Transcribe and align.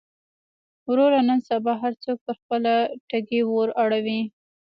وروره 0.89 1.19
نن 1.27 1.39
سبا 1.49 1.73
هر 1.83 1.93
څوک 2.03 2.17
پر 2.25 2.35
خپله 2.41 2.73
ټکۍ 3.09 3.41
اور 3.53 3.69
اړوي. 3.83 4.21